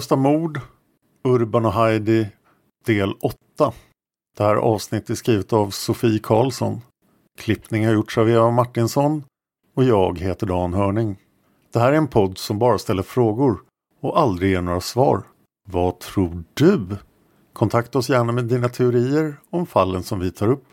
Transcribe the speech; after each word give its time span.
Olösta 0.00 0.16
mord, 0.16 0.60
Urban 1.24 1.66
och 1.66 1.72
Heidi, 1.72 2.28
del 2.86 3.12
8. 3.20 3.72
Det 4.36 4.44
här 4.44 4.56
avsnittet 4.56 5.10
är 5.10 5.14
skrivet 5.14 5.52
av 5.52 5.70
Sofie 5.70 6.18
Karlsson. 6.18 6.80
Klippning 7.40 7.86
har 7.86 7.92
gjorts 7.92 8.18
av 8.18 8.30
Eva 8.30 8.50
Martinsson 8.50 9.24
och 9.74 9.84
jag 9.84 10.18
heter 10.18 10.46
Dan 10.46 10.74
Hörning. 10.74 11.16
Det 11.72 11.78
här 11.78 11.92
är 11.92 11.96
en 11.96 12.08
podd 12.08 12.38
som 12.38 12.58
bara 12.58 12.78
ställer 12.78 13.02
frågor 13.02 13.60
och 14.00 14.20
aldrig 14.20 14.50
ger 14.50 14.62
några 14.62 14.80
svar. 14.80 15.22
Vad 15.68 15.98
tror 15.98 16.44
du? 16.54 16.96
Kontakta 17.52 17.98
oss 17.98 18.08
gärna 18.08 18.32
med 18.32 18.44
dina 18.44 18.68
teorier 18.68 19.36
om 19.50 19.66
fallen 19.66 20.02
som 20.02 20.20
vi 20.20 20.30
tar 20.30 20.48
upp. 20.48 20.66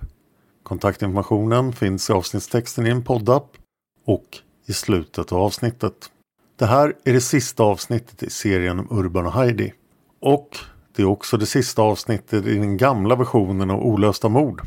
Kontaktinformationen 0.64 1.74
finns 1.74 2.10
i 2.10 2.14
avsnittstexten 2.14 2.88
i 2.88 2.90
en 2.90 3.04
poddapp 3.04 3.58
och 4.06 4.38
i 4.66 4.74
slutet 4.74 5.32
av 5.32 5.42
avsnittet. 5.42 6.12
Det 6.60 6.66
här 6.66 6.94
är 7.04 7.14
det 7.14 7.22
sista 7.22 7.64
avsnittet 7.64 8.24
i 8.24 8.30
serien 8.30 8.80
om 8.80 8.88
Urban 9.00 9.26
och 9.26 9.32
Heidi. 9.32 9.74
Och 10.22 10.58
det 10.96 11.02
är 11.02 11.06
också 11.06 11.38
det 11.38 11.46
sista 11.46 11.82
avsnittet 11.82 12.46
i 12.46 12.56
den 12.56 12.78
gamla 12.78 13.16
versionen 13.16 13.72
av 13.72 13.80
Olösta 13.80 14.30
mord. 14.30 14.62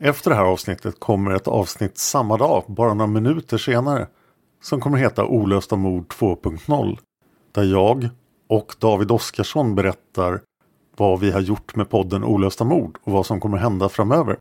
Efter 0.00 0.30
det 0.30 0.36
här 0.36 0.44
avsnittet 0.44 1.00
kommer 1.00 1.30
ett 1.30 1.48
avsnitt 1.48 1.98
samma 1.98 2.36
dag, 2.36 2.64
bara 2.66 2.94
några 2.94 3.10
minuter 3.10 3.58
senare, 3.58 4.06
som 4.62 4.80
kommer 4.80 4.98
heta 4.98 5.24
Olösta 5.24 5.76
mord 5.76 6.12
2.0. 6.12 6.98
Där 7.52 7.64
jag 7.64 8.08
och 8.48 8.74
David 8.78 9.10
Oskarsson 9.10 9.74
berättar 9.74 10.40
vad 10.96 11.20
vi 11.20 11.30
har 11.30 11.40
gjort 11.40 11.76
med 11.76 11.90
podden 11.90 12.24
Olösta 12.24 12.64
mord 12.64 12.98
och 13.02 13.12
vad 13.12 13.26
som 13.26 13.40
kommer 13.40 13.58
hända 13.58 13.88
framöver. 13.88 14.38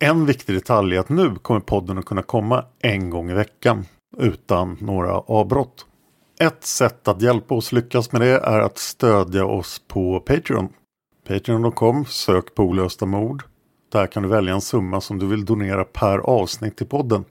En 0.00 0.26
viktig 0.26 0.54
detalj 0.54 0.96
är 0.96 1.00
att 1.00 1.08
nu 1.08 1.34
kommer 1.34 1.60
podden 1.60 1.98
att 1.98 2.04
kunna 2.04 2.22
komma 2.22 2.64
en 2.80 3.10
gång 3.10 3.30
i 3.30 3.34
veckan 3.34 3.84
utan 4.18 4.76
några 4.80 5.18
avbrott. 5.18 5.84
Ett 6.40 6.64
sätt 6.64 7.08
att 7.08 7.22
hjälpa 7.22 7.54
oss 7.54 7.72
lyckas 7.72 8.12
med 8.12 8.20
det 8.20 8.38
är 8.38 8.60
att 8.60 8.78
stödja 8.78 9.44
oss 9.44 9.82
på 9.88 10.20
Patreon. 10.20 10.68
Patreon.com, 11.28 12.04
sök 12.04 12.54
på 12.54 12.62
olösta 12.62 13.06
mord. 13.06 13.42
Där 13.92 14.06
kan 14.06 14.22
du 14.22 14.28
välja 14.28 14.54
en 14.54 14.60
summa 14.60 15.00
som 15.00 15.18
du 15.18 15.26
vill 15.26 15.44
donera 15.44 15.84
per 15.84 16.18
avsnitt 16.18 16.76
till 16.76 16.86
podden. 16.86 17.24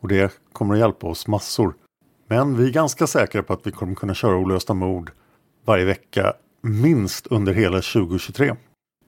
Och 0.00 0.08
det 0.08 0.32
kommer 0.52 0.74
att 0.74 0.80
hjälpa 0.80 1.06
oss 1.06 1.26
massor. 1.26 1.74
Men 2.28 2.56
vi 2.56 2.66
är 2.66 2.70
ganska 2.70 3.06
säkra 3.06 3.42
på 3.42 3.52
att 3.52 3.66
vi 3.66 3.72
kommer 3.72 3.94
kunna 3.94 4.14
köra 4.14 4.36
olösta 4.36 4.74
mord 4.74 5.12
varje 5.64 5.84
vecka 5.84 6.32
minst 6.60 7.26
under 7.26 7.52
hela 7.52 7.76
2023. 7.76 8.54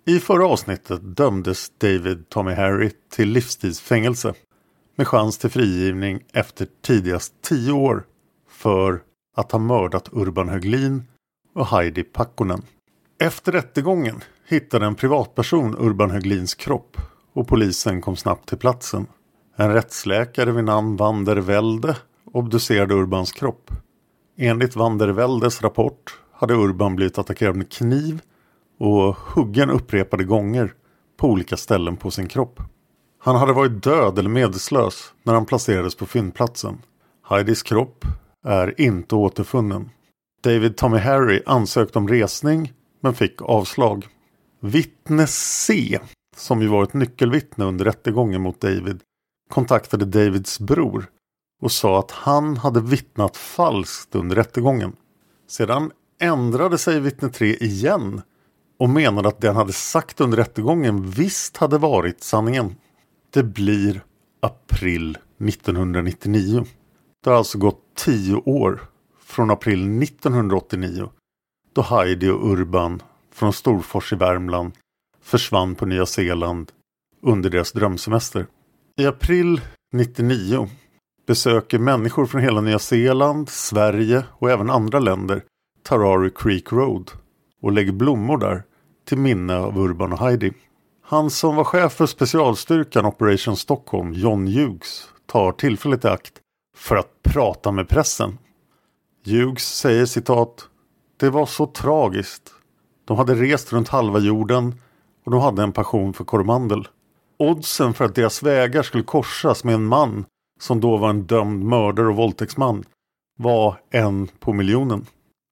I 0.07 0.19
förra 0.19 0.47
avsnittet 0.47 1.17
dömdes 1.17 1.71
David 1.79 2.29
Tommy 2.29 2.53
Harry 2.53 2.91
till 3.11 3.29
livstidsfängelse 3.29 4.35
med 4.97 5.09
chans 5.09 5.39
till 5.39 5.51
frigivning 5.51 6.25
efter 6.33 6.69
tidigast 6.83 7.35
10 7.43 7.73
år 7.73 8.05
för 8.49 9.01
att 9.35 9.53
ha 9.53 9.59
mördat 9.59 10.09
Urban 10.13 10.49
Höglin 10.49 11.05
och 11.55 11.67
Heidi 11.67 12.03
Pakkonen. 12.03 12.63
Efter 13.21 13.53
rättegången 13.53 14.21
hittade 14.49 14.87
en 14.87 14.95
privatperson 14.95 15.77
Urban 15.79 16.11
Höglins 16.11 16.55
kropp 16.55 16.97
och 17.33 17.49
polisen 17.49 18.01
kom 18.01 18.17
snabbt 18.17 18.49
till 18.49 18.59
platsen. 18.59 19.07
En 19.57 19.73
rättsläkare 19.73 20.53
vid 20.53 20.65
namn 20.65 20.97
Van 20.97 21.25
der 21.25 21.37
Velde 21.37 21.97
obducerade 22.33 22.95
Urbans 22.95 23.33
kropp. 23.33 23.71
Enligt 24.37 24.77
Van 24.77 24.99
der 24.99 25.09
Veldes 25.09 25.63
rapport 25.63 26.19
hade 26.33 26.55
Urban 26.55 26.97
blivit 26.97 27.19
attackerad 27.19 27.57
med 27.57 27.73
kniv 27.73 28.21
och 28.79 29.17
huggen 29.17 29.71
upprepade 29.71 30.25
gånger 30.25 30.73
på 31.17 31.29
olika 31.29 31.57
ställen 31.57 31.97
på 31.97 32.11
sin 32.11 32.29
kropp. 32.29 32.61
Han 33.19 33.37
hade 33.37 33.53
varit 33.53 33.83
död 33.83 34.19
eller 34.19 34.31
medvetslös 34.31 35.13
när 35.23 35.35
han 35.35 35.47
placerades 35.47 35.95
på 35.95 36.07
fyndplatsen. 36.07 36.79
Heidis 37.29 37.63
kropp 37.63 38.05
är 38.45 38.81
inte 38.81 39.15
återfunnen. 39.15 39.91
David 40.43 40.77
Tommy 40.77 40.99
Harry 40.99 41.43
ansökte 41.47 41.99
om 41.99 42.09
resning 42.09 42.73
men 43.01 43.15
fick 43.15 43.43
avslag. 43.43 44.07
Vittne 44.61 45.27
C, 45.27 45.99
som 46.37 46.63
ju 46.63 46.69
var 46.69 46.83
ett 46.83 46.95
nyckelvittne 46.95 47.65
under 47.65 47.85
rättegången 47.85 48.43
mot 48.43 48.61
David, 48.61 49.01
kontaktade 49.51 50.05
Davids 50.05 50.61
bror 50.61 51.07
och 51.63 51.73
sa 51.73 51.99
att 51.99 52.11
han 52.11 52.57
hade 52.57 52.81
vittnat 52.81 53.37
falskt 53.37 54.15
under 54.15 54.37
rättegången. 54.37 54.93
Sedan 55.49 55.91
ändrade 56.21 56.79
sig 56.79 57.01
vittne 57.01 57.29
3 57.29 57.55
igen 57.55 58.23
och 58.79 58.91
menade 58.91 59.29
att 59.29 59.41
det 59.41 59.47
han 59.47 59.57
hade 59.57 59.73
sagt 59.73 60.21
under 60.21 60.37
rättegången 60.37 61.11
visst 61.11 61.57
hade 61.57 61.79
varit 61.79 62.23
sanningen. 62.23 62.77
Det 63.31 63.43
blir 63.43 64.05
april 64.41 65.19
1999. 65.45 66.65
Det 67.25 67.31
har 67.31 67.37
alltså 67.37 67.59
gått 67.59 67.84
tio 67.95 68.35
år 68.35 68.81
från 69.25 69.51
april 69.51 70.03
1989 70.03 71.11
då 71.75 71.83
Heidi 71.83 72.29
och 72.29 72.53
Urban 72.53 73.03
från 73.33 73.53
Storfors 73.53 74.13
i 74.13 74.17
Värmland 74.17 74.73
försvann 75.23 75.75
på 75.75 75.87
Nya 75.87 76.07
Zeeland 76.07 76.73
under 77.23 77.51
deras 77.51 77.73
drömsemester. 77.73 78.47
I 78.97 79.07
april 79.07 79.61
99 79.93 80.69
besöker 81.27 81.79
människor 81.79 82.27
från 82.27 82.41
hela 82.41 82.61
Nya 82.61 82.79
Zeeland, 82.79 83.49
Sverige 83.49 84.25
och 84.31 84.51
även 84.51 84.71
andra 84.71 84.99
länder 84.99 85.43
Tarari 85.83 86.31
Creek 86.31 86.73
Road 86.73 87.11
och 87.63 87.73
lägger 87.73 87.93
blommor 87.93 88.39
där 88.39 88.63
till 89.05 89.19
minne 89.19 89.57
av 89.57 89.79
Urban 89.79 90.13
och 90.13 90.19
Heidi. 90.19 90.53
Han 91.03 91.31
som 91.31 91.57
var 91.57 91.65
chef 91.65 91.93
för 91.93 92.07
specialstyrkan 92.07 93.07
Operation 93.07 93.57
Stockholm, 93.57 94.13
John 94.13 94.47
Hughes, 94.47 95.09
tar 95.27 95.53
tillfället 95.53 96.05
i 96.05 96.09
akt 96.09 96.41
för 96.75 96.97
att 96.97 97.23
prata 97.23 97.73
med 97.73 97.89
pressen. 97.89 98.39
Hughes 99.25 99.77
säger 99.77 100.07
citat 100.07 100.69
Det 101.17 101.31
var 101.31 101.47
så 101.47 101.67
tragiskt. 101.67 102.55
De 103.05 103.17
hade 103.17 103.35
rest 103.35 103.73
runt 103.73 103.89
halva 103.89 104.19
jorden 104.19 104.75
och 105.25 105.31
de 105.31 105.41
hade 105.41 105.63
en 105.63 105.73
passion 105.73 106.13
för 106.13 106.25
Coromandel. 106.25 106.89
Oddsen 107.39 107.95
för 107.95 108.05
att 108.05 108.15
deras 108.15 108.43
vägar 108.43 108.83
skulle 108.83 109.05
korsas 109.05 109.65
med 109.65 109.75
en 109.75 109.85
man 109.85 110.25
som 110.61 110.81
då 110.81 110.97
var 110.97 111.11
en 111.11 111.23
dömd 111.23 111.65
mördare 111.65 112.09
och 112.09 112.17
våldtäktsman 112.17 112.85
var 113.39 113.81
en 113.91 114.27
på 114.27 114.53
miljonen. 114.53 115.07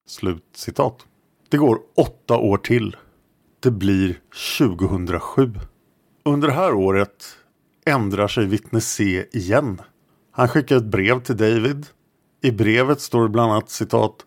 Slut 0.08 0.44
citat. 0.54 1.06
Det 1.48 1.56
går 1.56 1.78
åtta 1.96 2.36
år 2.36 2.56
till. 2.56 2.96
Det 3.60 3.70
blir 3.70 4.20
2007. 4.58 5.54
Under 6.24 6.48
det 6.48 6.54
här 6.54 6.74
året 6.74 7.24
ändrar 7.86 8.28
sig 8.28 8.46
vittne 8.46 8.80
C 8.80 9.26
igen. 9.32 9.80
Han 10.34 10.48
skickar 10.48 10.76
ett 10.76 10.84
brev 10.84 11.22
till 11.22 11.36
David. 11.36 11.86
I 12.42 12.50
brevet 12.50 13.00
står 13.00 13.22
det 13.22 13.28
bland 13.28 13.52
annat 13.52 13.70
citat 13.70 14.26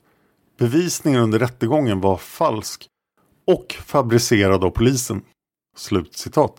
Bevisningen 0.58 1.22
under 1.22 1.40
rättegången 1.40 2.02
var 2.02 2.18
falsk 2.18 2.88
och 3.48 3.76
fabricerad 3.86 4.64
av 4.64 4.70
polisen. 4.70 5.22
Slut 5.78 6.18
citat. 6.18 6.56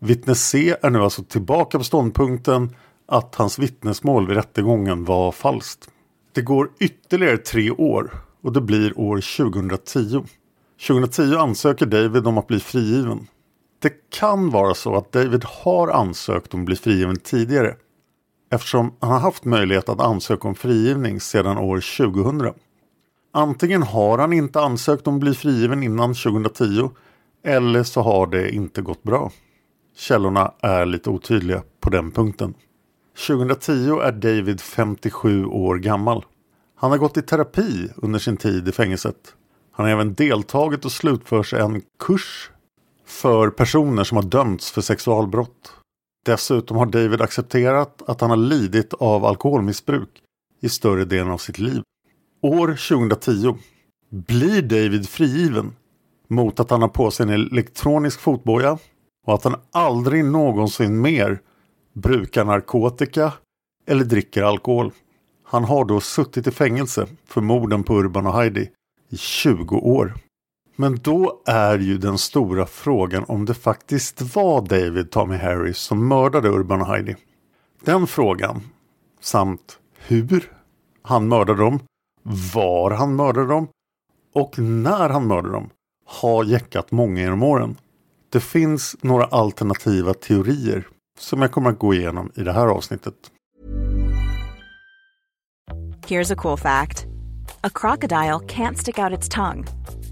Vittne 0.00 0.34
C 0.34 0.76
är 0.82 0.90
nu 0.90 0.98
alltså 0.98 1.22
tillbaka 1.22 1.78
på 1.78 1.84
ståndpunkten 1.84 2.76
att 3.06 3.34
hans 3.34 3.58
vittnesmål 3.58 4.26
vid 4.26 4.36
rättegången 4.36 5.04
var 5.04 5.32
falskt. 5.32 5.88
Det 6.32 6.42
går 6.42 6.70
ytterligare 6.80 7.36
tre 7.36 7.70
år 7.70 8.10
och 8.42 8.52
det 8.52 8.60
blir 8.60 8.98
år 8.98 9.36
2010. 9.36 10.24
2010 10.86 11.34
ansöker 11.36 11.86
David 11.86 12.26
om 12.26 12.38
att 12.38 12.46
bli 12.46 12.60
frigiven. 12.60 13.26
Det 13.78 14.10
kan 14.10 14.50
vara 14.50 14.74
så 14.74 14.96
att 14.96 15.12
David 15.12 15.44
har 15.44 15.88
ansökt 15.88 16.54
om 16.54 16.60
att 16.60 16.66
bli 16.66 16.76
frigiven 16.76 17.16
tidigare 17.16 17.76
eftersom 18.50 18.94
han 19.00 19.10
har 19.10 19.18
haft 19.18 19.44
möjlighet 19.44 19.88
att 19.88 20.00
ansöka 20.00 20.48
om 20.48 20.54
frigivning 20.54 21.20
sedan 21.20 21.58
år 21.58 21.98
2000. 21.98 22.54
Antingen 23.32 23.82
har 23.82 24.18
han 24.18 24.32
inte 24.32 24.60
ansökt 24.60 25.06
om 25.06 25.14
att 25.14 25.20
bli 25.20 25.34
frigiven 25.34 25.82
innan 25.82 26.14
2010 26.14 26.90
eller 27.44 27.82
så 27.82 28.02
har 28.02 28.26
det 28.26 28.50
inte 28.50 28.82
gått 28.82 29.02
bra. 29.02 29.30
Källorna 29.96 30.52
är 30.60 30.86
lite 30.86 31.10
otydliga 31.10 31.62
på 31.80 31.90
den 31.90 32.10
punkten. 32.10 32.54
2010 33.26 34.00
är 34.00 34.12
David 34.12 34.60
57 34.60 35.44
år 35.46 35.76
gammal. 35.76 36.24
Han 36.76 36.90
har 36.90 36.98
gått 36.98 37.16
i 37.16 37.22
terapi 37.22 37.88
under 37.96 38.18
sin 38.18 38.36
tid 38.36 38.68
i 38.68 38.72
fängelset. 38.72 39.34
Han 39.72 39.86
har 39.86 39.92
även 39.92 40.14
deltagit 40.14 40.84
och 40.84 40.92
slutfört 40.92 41.52
en 41.52 41.82
kurs 41.98 42.50
för 43.06 43.50
personer 43.50 44.04
som 44.04 44.16
har 44.16 44.24
dömts 44.24 44.70
för 44.70 44.80
sexualbrott. 44.80 45.72
Dessutom 46.26 46.76
har 46.76 46.86
David 46.86 47.20
accepterat 47.20 48.02
att 48.06 48.20
han 48.20 48.30
har 48.30 48.36
lidit 48.36 48.94
av 48.94 49.24
alkoholmissbruk 49.24 50.22
i 50.60 50.68
större 50.68 51.04
delen 51.04 51.30
av 51.30 51.38
sitt 51.38 51.58
liv. 51.58 51.82
År 52.42 52.66
2010 52.66 53.58
blir 54.10 54.62
David 54.62 55.08
frigiven 55.08 55.76
mot 56.28 56.60
att 56.60 56.70
han 56.70 56.82
har 56.82 56.88
på 56.88 57.10
sig 57.10 57.24
en 57.24 57.32
elektronisk 57.32 58.20
fotboja 58.20 58.78
och 59.26 59.34
att 59.34 59.44
han 59.44 59.56
aldrig 59.70 60.24
någonsin 60.24 61.00
mer 61.00 61.40
brukar 61.92 62.44
narkotika 62.44 63.32
eller 63.86 64.04
dricker 64.04 64.42
alkohol. 64.42 64.92
Han 65.44 65.64
har 65.64 65.84
då 65.84 66.00
suttit 66.00 66.46
i 66.46 66.50
fängelse 66.50 67.06
för 67.26 67.40
morden 67.40 67.82
på 67.82 67.94
Urban 67.94 68.26
och 68.26 68.34
Heidi 68.34 68.70
i 69.08 69.16
20 69.16 69.76
år. 69.76 70.14
Men 70.80 70.98
då 71.02 71.42
är 71.46 71.78
ju 71.78 71.98
den 71.98 72.18
stora 72.18 72.66
frågan 72.66 73.24
om 73.28 73.44
det 73.44 73.54
faktiskt 73.54 74.34
var 74.34 74.60
David 74.60 75.10
Tommy 75.10 75.36
Harris 75.36 75.78
som 75.78 76.08
mördade 76.08 76.48
Urban 76.48 76.80
och 76.80 76.86
Heidi. 76.86 77.16
Den 77.84 78.06
frågan, 78.06 78.62
samt 79.20 79.78
hur 79.98 80.52
han 81.02 81.28
mördade 81.28 81.62
dem, 81.62 81.80
var 82.54 82.90
han 82.90 83.16
mördade 83.16 83.46
dem 83.46 83.68
och 84.34 84.58
när 84.58 85.08
han 85.08 85.26
mördade 85.26 85.52
dem 85.52 85.70
har 86.06 86.44
jäckat 86.44 86.90
många 86.90 87.20
genom 87.20 87.42
åren. 87.42 87.76
Det 88.32 88.40
finns 88.40 88.96
några 89.02 89.24
alternativa 89.24 90.14
teorier 90.14 90.88
som 91.18 91.42
jag 91.42 91.52
kommer 91.52 91.70
att 91.70 91.78
gå 91.78 91.94
igenom 91.94 92.30
i 92.34 92.42
det 92.42 92.52
här 92.52 92.66
avsnittet. 92.66 93.14
Here's 96.06 96.32
a 96.32 96.36
cool 96.38 96.58
fact 96.58 97.06
a 97.62 97.70
crocodile 97.74 98.38
can't 98.38 98.74
stick 98.76 98.98
out 98.98 99.18
its 99.18 99.28
tongue. 99.28 99.64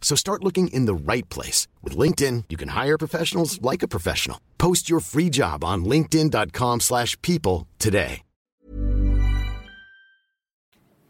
So 0.00 0.16
start 0.16 0.44
looking 0.44 0.68
in 0.68 0.86
the 0.86 1.12
right 1.12 1.28
place. 1.28 1.68
With 1.82 1.98
LinkedIn, 1.98 2.44
you 2.48 2.56
can 2.56 2.68
hire 2.84 2.98
professionals 2.98 3.60
like 3.72 3.84
a 3.84 3.88
professional. 3.88 4.38
Post 4.56 4.90
your 4.90 5.00
free 5.00 5.30
job 5.30 5.64
on 5.64 5.84
linkedin.com 5.84 6.80
slash 6.80 7.20
people 7.22 7.66
today. 7.78 8.22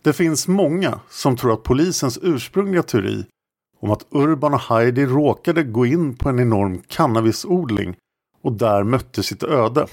Det 0.02 0.12
finns 0.12 0.48
många 0.48 1.00
som 1.10 1.36
tror 1.36 1.52
att 1.52 1.62
polisens 1.62 2.18
ursprungliga 2.22 2.82
teori 2.82 3.26
om 3.80 3.90
att 3.90 4.06
Urban 4.10 4.54
och 4.54 4.60
Heidi 4.60 5.06
råkade 5.06 5.62
gå 5.62 5.86
in 5.86 6.16
på 6.16 6.28
en 6.28 6.40
enorm 6.40 6.82
cannabisodling 6.86 7.96
och 8.42 8.52
där 8.52 8.84
mötte 8.84 9.22
sitt 9.22 9.42
öde 9.42 9.86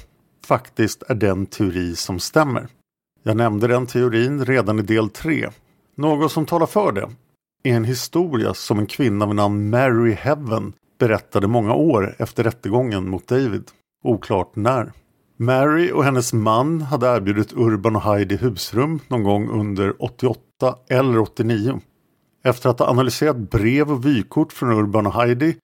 faktiskt 0.46 1.04
är 1.08 1.16
den 1.16 1.46
teori 1.46 1.96
som 1.96 2.20
stämmer. 2.20 2.68
Jag 3.24 3.38
nämnde 3.38 3.68
den 3.68 3.88
teorin 3.88 4.46
redan 4.46 4.80
i 4.80 4.82
del 4.82 5.10
3. 5.10 5.50
Något 5.96 6.32
som 6.32 6.46
talar 6.46 6.66
för 6.66 6.92
det 6.92 7.10
är 7.65 7.75
en 7.75 7.86
historia 7.86 8.53
som 8.53 8.79
en 8.79 8.86
kvinna 8.86 9.25
vid 9.25 9.36
namn 9.36 9.69
Mary 9.69 10.12
Heaven 10.12 10.74
berättade 11.00 11.48
många 11.48 11.74
år 11.74 12.15
efter 12.19 12.43
rättegången 12.43 13.10
mot 13.10 13.27
David. 13.27 13.63
Oklart 14.03 14.55
när. 14.55 14.91
Mary 15.38 15.91
och 15.91 16.03
hennes 16.03 16.34
man 16.34 16.81
hade 16.81 17.07
erbjudit 17.07 17.53
Urban 17.53 17.95
och 17.95 18.01
Heidi 18.01 18.38
husrum 18.38 19.00
någon 19.07 19.24
gång 19.24 19.50
under 19.50 20.03
88 20.03 20.39
eller 20.89 21.19
89. 21.19 21.79
Efter 22.43 22.69
att 22.69 22.79
ha 22.79 22.88
analyserat 22.88 23.38
brev 23.38 23.91
och 23.91 24.05
vykort 24.05 24.53
från 24.53 24.72
Urban 24.72 25.07
och 25.07 25.13
Heidi 25.13 25.55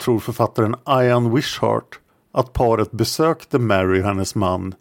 tror 0.00 0.18
författaren 0.18 0.76
Ian 0.88 1.34
Wishart 1.34 2.00
att 2.32 2.52
paret 2.52 2.92
besökte 2.92 3.58
Mary 3.58 4.00
och 4.00 4.06
hennes 4.06 4.34
man 4.34 4.74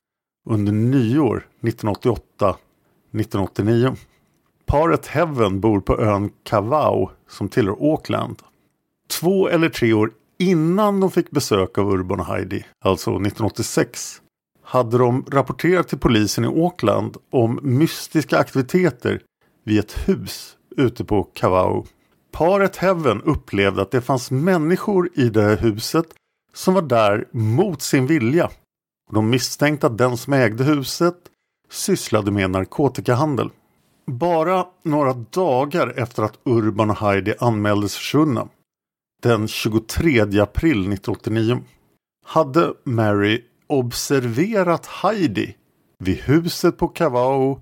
under 0.50 0.72
nyår 0.72 1.48
1988-1989. 1.62 3.96
Paret 4.70 5.08
Heaven 5.08 5.60
bor 5.60 5.80
på 5.80 6.00
ön 6.00 6.32
Kavau 6.44 7.10
som 7.30 7.50
tillhör 7.50 7.92
Auckland. 7.92 8.42
Två 9.20 9.48
eller 9.48 9.70
tre 9.70 9.94
år 9.94 10.12
innan 10.40 11.00
de 11.00 11.12
fick 11.12 11.32
besök 11.32 11.78
av 11.78 11.94
Urban 11.94 12.20
och 12.20 12.26
Heidi, 12.26 12.66
alltså 12.86 13.10
1986, 13.10 14.22
hade 14.64 14.98
de 14.98 15.26
rapporterat 15.32 15.88
till 15.88 15.98
polisen 15.98 16.46
i 16.46 16.48
Auckland 16.48 17.18
om 17.32 17.60
mystiska 17.64 18.38
aktiviteter 18.38 19.22
vid 19.64 19.80
ett 19.80 20.08
hus 20.08 20.58
ute 20.78 21.06
på 21.06 21.24
Kavau. 21.24 21.86
Paret 22.32 22.78
Heaven 22.78 23.22
upplevde 23.22 23.82
att 23.82 23.92
det 23.92 24.02
fanns 24.02 24.32
människor 24.32 25.10
i 25.16 25.30
det 25.30 25.42
här 25.42 25.58
huset 25.58 26.06
som 26.54 26.74
var 26.74 26.82
där 26.82 27.28
mot 27.32 27.82
sin 27.82 28.08
vilja. 28.08 28.50
De 29.12 29.30
misstänkte 29.30 29.88
att 29.88 29.98
den 29.98 30.18
som 30.18 30.34
ägde 30.34 30.64
huset 30.64 31.16
sysslade 31.70 32.32
med 32.32 32.50
narkotikahandel. 32.50 33.50
Bara 34.18 34.66
några 34.84 35.14
dagar 35.14 35.94
efter 35.98 36.24
att 36.24 36.40
Urban 36.44 36.90
och 36.90 36.98
Heidi 36.98 37.34
anmäldes 37.40 37.96
försvunna, 37.96 38.48
den 39.24 39.48
23 39.48 40.22
april 40.22 40.94
1989, 40.94 41.64
hade 42.26 42.74
Mary 42.84 43.44
observerat 43.68 44.86
Heidi 44.86 45.56
vid 46.00 46.18
huset 46.18 46.78
på 46.78 46.88
Cavao 46.88 47.62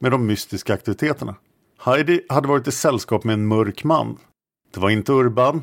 med 0.00 0.10
de 0.10 0.26
mystiska 0.26 0.74
aktiviteterna. 0.74 1.34
Heidi 1.78 2.20
hade 2.28 2.48
varit 2.48 2.68
i 2.68 2.72
sällskap 2.72 3.24
med 3.24 3.34
en 3.34 3.46
mörk 3.46 3.84
man. 3.84 4.18
Det 4.74 4.80
var 4.80 4.90
inte 4.90 5.12
Urban 5.12 5.62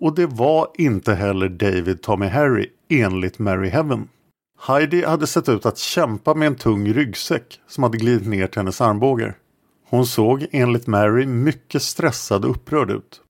och 0.00 0.14
det 0.14 0.26
var 0.26 0.68
inte 0.74 1.14
heller 1.14 1.48
David 1.48 2.02
Tommy 2.02 2.26
Harry 2.26 2.70
enligt 2.88 3.38
Mary 3.38 3.68
Heaven. 3.68 4.08
Heidi 4.58 5.04
hade 5.04 5.26
sett 5.26 5.48
ut 5.48 5.66
att 5.66 5.78
kämpa 5.78 6.34
med 6.34 6.46
en 6.46 6.56
tung 6.56 6.92
ryggsäck 6.92 7.60
som 7.66 7.82
hade 7.82 7.98
glidit 7.98 8.28
ner 8.28 8.46
till 8.46 8.58
hennes 8.58 8.80
armbågar. 8.80 9.38
Hon 9.92 10.06
såg 10.06 10.46
enligt 10.50 10.86
Mary 10.86 11.26
mycket 11.26 11.82
stressad 11.82 12.44
och 12.44 12.50
upprörd 12.50 12.90
ut. 12.90 13.20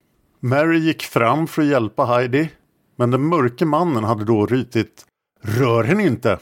Mary 0.41 0.79
gick 0.79 1.03
fram 1.03 1.47
för 1.47 1.63
att 1.63 1.69
hjälpa 1.69 2.05
Heidi 2.05 2.51
men 2.97 3.11
den 3.11 3.29
mörke 3.29 3.65
mannen 3.65 4.05
hade 4.05 4.25
då 4.25 4.47
rytit 4.47 5.07
Rör 5.41 5.85
henne 5.85 6.07
inte! 6.07 6.39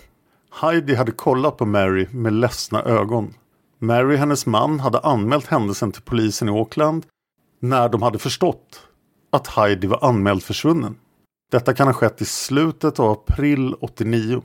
Heidi 0.50 0.94
hade 0.94 1.12
kollat 1.12 1.56
på 1.56 1.66
Mary 1.66 2.06
med 2.10 2.32
ledsna 2.32 2.82
ögon. 2.82 3.34
Mary 3.78 4.14
och 4.14 4.18
hennes 4.18 4.46
man 4.46 4.80
hade 4.80 4.98
anmält 4.98 5.46
händelsen 5.46 5.92
till 5.92 6.02
polisen 6.02 6.48
i 6.48 6.52
Auckland 6.52 7.06
när 7.60 7.88
de 7.88 8.02
hade 8.02 8.18
förstått 8.18 8.86
att 9.30 9.46
Heidi 9.46 9.86
var 9.86 10.04
anmäld 10.04 10.42
försvunnen. 10.42 10.96
Detta 11.50 11.74
kan 11.74 11.86
ha 11.86 11.94
skett 11.94 12.22
i 12.22 12.24
slutet 12.24 13.00
av 13.00 13.10
april 13.10 13.74
89. 13.80 14.42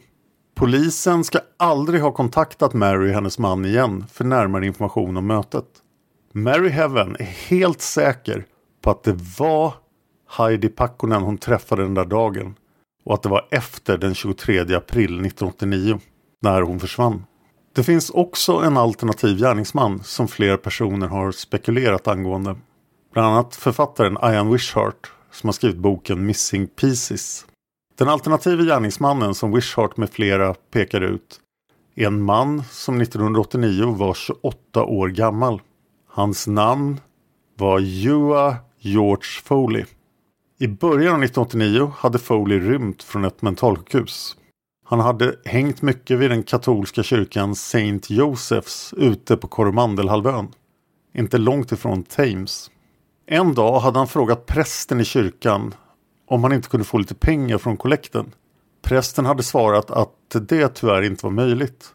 Polisen 0.56 1.24
ska 1.24 1.40
aldrig 1.58 2.02
ha 2.02 2.12
kontaktat 2.12 2.74
Mary 2.74 3.10
och 3.10 3.14
hennes 3.14 3.40
man 3.40 3.66
igen 3.66 4.06
för 4.12 4.24
närmare 4.24 4.66
information 4.66 5.18
om 5.18 5.28
mötet. 5.28 5.66
Mary 6.34 6.70
Heaven 6.70 7.16
är 7.20 7.50
helt 7.50 7.82
säker 7.82 8.46
på 8.82 8.90
att 8.90 9.04
det 9.04 9.16
var 9.40 9.74
Heidi 10.30 10.70
Pakkonen 10.70 11.22
hon 11.22 11.38
träffade 11.38 11.84
den 11.84 11.94
där 11.94 12.06
dagen 12.06 12.56
och 13.06 13.14
att 13.14 13.24
det 13.24 13.30
var 13.30 13.48
efter 13.52 13.98
den 13.98 14.16
23 14.16 14.60
april 14.60 15.06
1989 15.06 16.00
när 16.42 16.62
hon 16.62 16.80
försvann. 16.80 17.26
Det 17.76 17.84
finns 17.84 18.10
också 18.10 18.54
en 18.54 18.78
alternativ 18.78 19.38
gärningsman 19.38 20.04
som 20.04 20.28
flera 20.28 20.58
personer 20.58 21.08
har 21.08 21.32
spekulerat 21.32 22.08
angående. 22.08 22.56
Bland 23.14 23.28
annat 23.28 23.56
författaren 23.56 24.18
Ian 24.24 24.52
Wishart 24.52 25.12
som 25.32 25.48
har 25.48 25.54
skrivit 25.54 25.78
boken 25.78 26.26
Missing 26.26 26.68
Pieces. 26.68 27.46
Den 27.98 28.08
alternativa 28.08 28.64
gärningsmannen 28.64 29.36
som 29.36 29.52
Wishart 29.52 29.98
med 29.98 30.10
flera 30.10 30.54
pekar 30.54 31.02
ut 31.02 31.40
är 31.96 32.08
en 32.08 32.22
man 32.22 32.64
som 32.72 33.02
1989 33.02 33.86
var 33.86 34.14
28 34.14 34.84
år 34.84 35.08
gammal. 35.08 35.62
Hans 36.08 36.48
namn 36.48 37.00
var 37.58 37.80
Jua 37.80 38.58
George 38.80 39.42
Foley. 39.44 39.86
I 40.60 40.68
början 40.68 41.16
av 41.16 41.24
1989 41.24 41.94
hade 41.98 42.20
Foley 42.20 42.60
rymt 42.60 43.04
från 43.04 43.25
ett 43.25 43.42
mentalsjukhus. 43.42 44.36
Han 44.86 45.00
hade 45.00 45.36
hängt 45.46 45.82
mycket 45.82 46.20
vid 46.20 46.30
den 46.30 46.44
katolska 46.44 47.04
kyrkan 47.04 47.52
St. 47.52 48.00
Josephs 48.08 48.94
ute 48.98 49.38
på 49.38 49.48
Coromandelhalvön. 49.48 50.48
Inte 51.14 51.38
långt 51.38 51.72
ifrån 51.72 52.04
Thames. 52.04 52.72
En 53.28 53.54
dag 53.54 53.80
hade 53.80 53.98
han 53.98 54.08
frågat 54.08 54.46
prästen 54.46 55.00
i 55.02 55.06
kyrkan 55.06 55.74
om 56.25 56.44
han 56.44 56.53
inte 56.53 56.70
kunde 56.70 56.86
få 56.86 56.98
lite 56.98 57.15
pengar 57.15 57.58
från 57.58 57.77
kollekten. 57.77 58.32
Prästen 58.82 59.25
hade 59.25 59.44
svarat 59.44 59.91
att 59.91 60.36
det 60.41 60.70
tyvärr 60.70 61.01
inte 61.01 61.25
var 61.25 61.32
möjligt. 61.32 61.86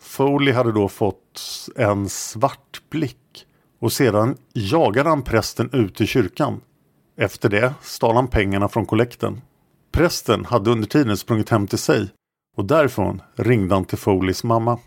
Foley 0.00 0.54
hade 0.54 0.72
då 0.72 0.88
fått 0.88 1.40
en 1.76 2.08
svart 2.08 2.82
blick 2.90 3.46
och 3.80 3.92
sedan 3.92 4.36
jagade 4.52 5.08
han 5.08 5.22
prästen 5.22 5.70
ut 5.72 6.00
i 6.00 6.06
kyrkan. 6.06 6.60
Efter 7.16 7.48
det 7.48 7.74
stal 7.82 8.14
han 8.14 8.28
pengarna 8.28 8.68
från 8.68 8.86
kollekten. 8.86 9.40
Prästen 9.92 10.44
hade 10.44 10.70
under 10.70 10.88
tiden 10.88 11.16
sprungit 11.16 11.48
hem 11.48 11.66
till 11.66 11.78
sig 11.78 12.08
och 12.56 12.64
därifrån 12.64 13.22
ringde 13.34 13.74
han 13.74 13.84
till 13.84 13.98
Foleys 13.98 14.44
mamma. 14.44 14.78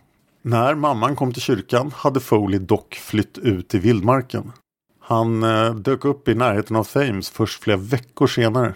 När 0.41 0.75
mamman 0.75 1.15
kom 1.15 1.33
till 1.33 1.41
kyrkan 1.41 1.91
hade 1.95 2.19
Foley 2.19 2.60
dock 2.60 2.95
flytt 2.95 3.38
ut 3.38 3.74
i 3.74 3.79
vildmarken. 3.79 4.51
Han 5.00 5.43
eh, 5.43 5.75
dök 5.75 6.05
upp 6.05 6.27
i 6.27 6.36
närheten 6.36 6.75
av 6.75 6.83
Thames 6.83 7.29
först 7.29 7.63
flera 7.63 7.77
veckor 7.77 8.27
senare. 8.27 8.75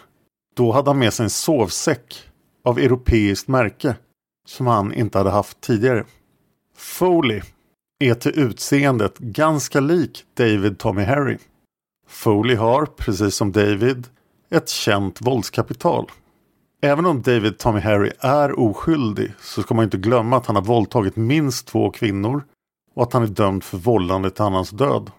Då 0.58 0.72
hade 0.72 0.90
han 0.90 1.00
med 1.00 1.14
sig 1.14 1.24
en 1.24 1.30
sovsäck 1.30 2.24
av 2.64 2.80
europeiskt 2.80 3.48
märke 3.48 3.96
som 4.48 4.68
han 4.68 4.94
inte 4.94 5.18
hade 5.18 5.30
haft 5.30 5.62
tidigare. 5.62 6.06
Foley 6.76 7.42
är 8.00 8.14
till 8.14 8.40
utseendet 8.40 9.18
ganska 9.18 9.80
lik 9.80 10.24
David 10.34 10.80
Tommy 10.80 11.04
Harry. 11.04 11.38
Foley 12.08 12.56
har, 12.56 12.86
precis 12.86 13.36
som 13.36 13.52
David, 13.52 14.08
ett 14.50 14.70
känt 14.70 15.22
våldskapital. 15.22 16.12
Även 16.82 17.06
om 17.06 17.22
David 17.22 17.58
Tommy 17.58 17.80
Harry 17.80 18.12
är 18.20 18.60
oskyldig 18.60 19.34
så 19.40 19.62
ska 19.62 19.74
man 19.74 19.86
inte 19.86 19.98
glömma 19.98 20.38
att 20.38 20.46
han 20.46 20.56
har 20.56 20.64
våldtagit 20.64 21.16
minst 21.16 21.68
två 21.68 21.90
kvinnor 21.92 22.44
och 22.94 23.04
att 23.04 23.14
han 23.14 23.24
är 23.24 23.28
dömd 23.28 23.64
för 23.64 23.78
vållande 23.78 24.32
till 24.32 24.44
annans 24.44 24.70
död. 24.70 25.12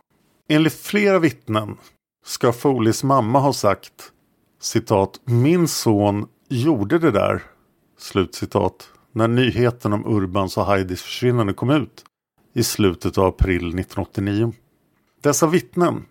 Enligt 0.48 0.74
flera 0.74 1.18
vittnen 1.18 1.76
ska 2.24 2.52
Foleys 2.52 3.04
mamma 3.04 3.38
ha 3.38 3.52
sagt 3.52 4.12
citat 4.60 5.20
Min 5.24 5.68
son 5.68 6.26
gjorde 6.48 6.98
det 6.98 7.10
där 7.10 7.42
slutcitat 7.98 8.90
när 9.12 9.28
nyheten 9.28 9.92
om 9.92 10.06
Urbans 10.06 10.56
och 10.56 10.66
Heidis 10.66 11.02
försvinnande 11.02 11.52
kom 11.52 11.70
ut 11.70 12.04
i 12.54 12.62
slutet 12.62 13.18
av 13.18 13.26
april 13.26 13.56
1989. 13.56 14.52
Dessa 15.20 15.46
vittnen, 15.46 16.04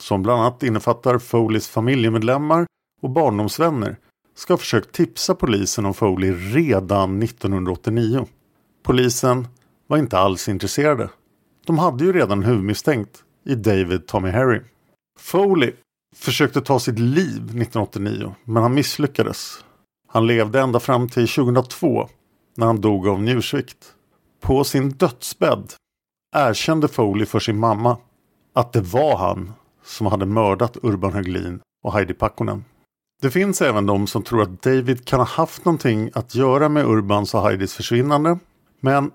som 0.00 0.22
bland 0.22 0.40
annat 0.40 0.62
innefattar 0.62 1.18
Foleys 1.18 1.68
familjemedlemmar 1.68 2.66
och 3.02 3.10
barndomsvänner, 3.10 3.96
ska 4.34 4.52
ha 4.52 4.58
försökt 4.58 4.92
tipsa 4.92 5.34
polisen 5.34 5.86
om 5.86 5.94
Foley 5.94 6.32
redan 6.32 7.22
1989. 7.22 8.26
Polisen 8.82 9.48
var 9.86 9.98
inte 9.98 10.18
alls 10.18 10.48
intresserade. 10.48 11.10
De 11.66 11.78
hade 11.78 12.04
ju 12.04 12.12
redan 12.12 12.42
huvudmisstänkt 12.42 13.24
i 13.44 13.54
David 13.54 14.06
Tommy 14.06 14.30
Harry. 14.30 14.60
Foley 15.18 15.72
försökte 16.14 16.60
ta 16.60 16.78
sitt 16.78 16.98
liv 16.98 17.42
1989 17.42 18.34
men 18.44 18.62
han 18.62 18.74
misslyckades. 18.74 19.64
Han 20.08 20.26
levde 20.26 20.60
ända 20.60 20.80
fram 20.80 21.08
till 21.08 21.28
2002 21.28 22.08
när 22.56 22.66
han 22.66 22.80
dog 22.80 23.08
av 23.08 23.22
njursvikt. 23.22 23.94
På 24.40 24.64
sin 24.64 24.90
dödsbädd 24.90 25.72
erkände 26.36 26.88
Foley 26.88 27.26
för 27.26 27.40
sin 27.40 27.58
mamma 27.58 27.96
att 28.54 28.72
det 28.72 28.80
var 28.80 29.16
han 29.16 29.52
som 29.84 30.06
hade 30.06 30.26
mördat 30.26 30.76
Urban 30.82 31.12
Höglin 31.12 31.60
och 31.84 31.92
Heidi 31.92 32.14
Pakkonen. 32.14 32.64
Det 33.22 33.30
finns 33.30 33.62
även 33.62 33.86
de 33.86 34.06
som 34.06 34.22
tror 34.22 34.42
att 34.42 34.62
David 34.62 35.04
kan 35.04 35.20
ha 35.20 35.26
haft 35.26 35.64
någonting 35.64 36.10
att 36.14 36.34
göra 36.34 36.68
med 36.68 36.86
Urbans 36.86 37.34
och 37.34 37.42
Heidis 37.42 37.74
försvinnande. 37.74 38.38
Men 38.80 39.10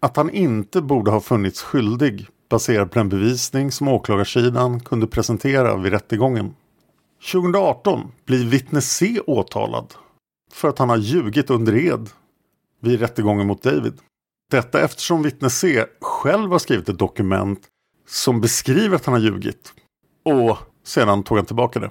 att 0.00 0.16
han 0.16 0.30
inte 0.30 0.82
borde 0.82 1.10
ha 1.10 1.20
funnits 1.20 1.62
skyldig 1.62 2.28
Baserad 2.48 2.90
på 2.90 2.98
den 2.98 3.08
bevisning 3.08 3.72
som 3.72 3.88
åklagarsidan 3.88 4.80
kunde 4.80 5.06
presentera 5.06 5.76
vid 5.76 5.92
rättegången. 5.92 6.54
2018 7.32 8.12
blir 8.26 8.46
vittne 8.46 8.80
C 8.80 9.20
åtalad 9.26 9.94
för 10.52 10.68
att 10.68 10.78
han 10.78 10.88
har 10.88 10.96
ljugit 10.96 11.50
under 11.50 11.76
ed 11.76 12.10
vid 12.80 13.00
rättegången 13.00 13.46
mot 13.46 13.62
David. 13.62 13.98
Detta 14.50 14.80
eftersom 14.80 15.22
vittne 15.22 15.50
C 15.50 15.84
själv 16.00 16.50
har 16.50 16.58
skrivit 16.58 16.88
ett 16.88 16.98
dokument 16.98 17.60
som 18.06 18.40
beskriver 18.40 18.96
att 18.96 19.04
han 19.04 19.14
har 19.14 19.20
ljugit 19.20 19.72
och 20.24 20.58
Sedan 20.88 21.22
tog 21.22 21.38
han 21.38 21.46
tillbaka 21.46 21.80
det. 21.80 21.90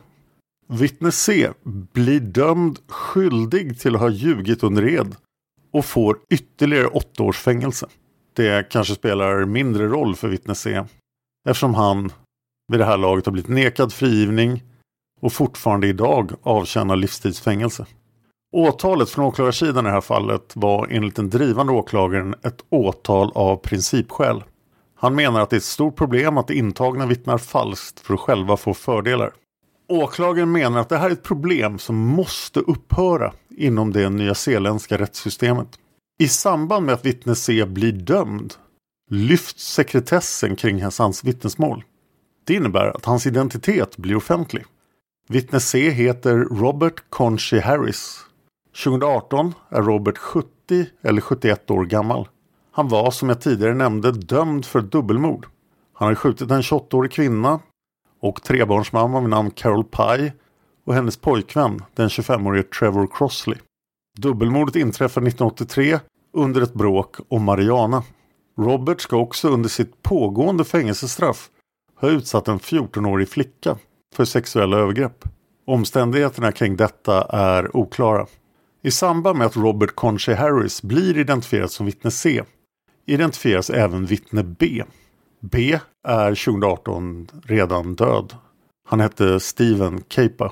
Vittne 0.67 1.11
C 1.11 1.49
blir 1.93 2.19
dömd 2.19 2.79
skyldig 2.87 3.79
till 3.79 3.95
att 3.95 4.01
ha 4.01 4.09
ljugit 4.09 4.63
under 4.63 4.87
ed 4.87 5.15
och 5.73 5.85
får 5.85 6.19
ytterligare 6.29 6.87
åtta 6.87 7.23
års 7.23 7.39
fängelse. 7.39 7.87
Det 8.37 8.69
kanske 8.69 8.95
spelar 8.95 9.45
mindre 9.45 9.87
roll 9.87 10.15
för 10.15 10.27
vittne 10.27 10.55
C 10.55 10.83
eftersom 11.49 11.75
han 11.75 12.11
vid 12.71 12.79
det 12.79 12.85
här 12.85 12.97
laget 12.97 13.25
har 13.25 13.31
blivit 13.31 13.49
nekad 13.49 13.93
frigivning 13.93 14.63
och 15.21 15.33
fortfarande 15.33 15.87
idag 15.87 16.31
avtjänar 16.43 16.95
livstidsfängelse. 16.95 17.85
Åtalet 18.55 19.09
från 19.09 19.25
åklagarsidan 19.25 19.85
i 19.85 19.89
det 19.89 19.93
här 19.93 20.01
fallet 20.01 20.51
var 20.55 20.87
enligt 20.87 21.15
den 21.15 21.29
drivande 21.29 21.73
åklagaren 21.73 22.35
ett 22.43 22.65
åtal 22.69 23.31
av 23.35 23.55
principskäl. 23.57 24.43
Han 24.95 25.15
menar 25.15 25.41
att 25.41 25.49
det 25.49 25.55
är 25.55 25.57
ett 25.57 25.63
stort 25.63 25.95
problem 25.95 26.37
att 26.37 26.47
de 26.47 26.53
intagna 26.53 27.05
vittnar 27.05 27.37
falskt 27.37 27.99
för 27.99 28.13
att 28.13 28.19
själva 28.19 28.57
få 28.57 28.73
fördelar. 28.73 29.31
Åklagaren 29.87 30.51
menar 30.51 30.79
att 30.79 30.89
det 30.89 30.97
här 30.97 31.09
är 31.09 31.13
ett 31.13 31.23
problem 31.23 31.79
som 31.79 31.95
måste 31.95 32.59
upphöra 32.59 33.33
inom 33.49 33.93
det 33.93 34.09
nyzeeländska 34.09 34.97
rättssystemet. 34.97 35.79
I 36.19 36.27
samband 36.27 36.85
med 36.85 36.95
att 36.95 37.05
vittne 37.05 37.35
C 37.35 37.65
blir 37.65 37.91
dömd 37.91 38.53
lyfts 39.09 39.73
sekretessen 39.73 40.55
kring 40.55 40.83
hans 40.83 41.23
vittnesmål. 41.23 41.83
Det 42.45 42.53
innebär 42.53 42.95
att 42.95 43.05
hans 43.05 43.27
identitet 43.27 43.97
blir 43.97 44.15
offentlig. 44.15 44.65
Vittne 45.29 45.59
C 45.59 45.89
heter 45.89 46.35
Robert 46.37 47.03
Conchie 47.09 47.61
Harris. 47.61 48.19
2018 48.83 49.53
är 49.69 49.81
Robert 49.81 50.17
70 50.17 50.49
eller 51.01 51.21
71 51.21 51.71
år 51.71 51.85
gammal. 51.85 52.27
Han 52.71 52.87
var 52.87 53.11
som 53.11 53.29
jag 53.29 53.41
tidigare 53.41 53.73
nämnde 53.73 54.11
dömd 54.11 54.65
för 54.65 54.81
dubbelmord. 54.81 55.47
Han 55.93 56.07
har 56.07 56.15
skjutit 56.15 56.51
en 56.51 56.61
28-årig 56.61 57.11
kvinna 57.11 57.59
och 58.21 58.43
trebarnsmamma 58.43 59.19
vid 59.19 59.29
namn 59.29 59.51
Carol 59.51 59.83
Pye 59.83 60.33
och 60.85 60.93
hennes 60.93 61.17
pojkvän, 61.17 61.83
den 61.95 62.07
25-årige 62.07 62.63
Trevor 62.63 63.07
Crossley. 63.13 63.57
Dubbelmordet 64.17 64.75
inträffade 64.75 65.27
1983 65.27 65.99
under 66.33 66.61
ett 66.61 66.73
bråk 66.73 67.15
om 67.27 67.43
Mariana. 67.43 68.03
Robert 68.57 69.01
ska 69.01 69.17
också 69.17 69.49
under 69.49 69.69
sitt 69.69 70.01
pågående 70.01 70.63
fängelsestraff 70.63 71.49
ha 71.99 72.09
utsatt 72.09 72.47
en 72.47 72.59
14-årig 72.59 73.29
flicka 73.29 73.77
för 74.15 74.25
sexuella 74.25 74.77
övergrepp. 74.77 75.23
Omständigheterna 75.67 76.51
kring 76.51 76.75
detta 76.75 77.21
är 77.23 77.77
oklara. 77.77 78.25
I 78.83 78.91
samband 78.91 79.37
med 79.37 79.47
att 79.47 79.57
Robert 79.57 79.95
Conchey 79.95 80.35
Harris 80.35 80.81
blir 80.81 81.17
identifierad 81.17 81.71
som 81.71 81.85
vittne 81.85 82.11
C 82.11 82.43
identifieras 83.05 83.69
även 83.69 84.05
vittne 84.05 84.43
B. 84.43 84.83
B 85.39 85.79
är 86.07 86.45
2018 86.45 87.27
redan 87.43 87.95
död. 87.95 88.35
Han 88.89 88.99
hette 88.99 89.39
Steven 89.39 90.01
Capa. 90.07 90.51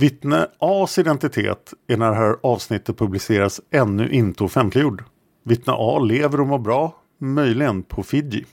Vittne 0.00 0.46
A's 0.58 1.00
identitet 1.00 1.72
är 1.88 1.96
när 1.96 2.10
det 2.10 2.16
här 2.16 2.36
avsnittet 2.42 2.98
publiceras 2.98 3.60
ännu 3.70 4.10
inte 4.10 4.44
offentliggjord. 4.44 5.04
Vittne 5.44 5.72
A 5.76 5.98
lever 5.98 6.40
och 6.40 6.46
mår 6.46 6.58
bra, 6.58 6.96
möjligen 7.18 7.82
på 7.82 8.02
Fiji. 8.02 8.44